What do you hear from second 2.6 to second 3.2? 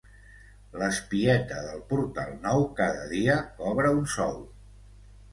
cada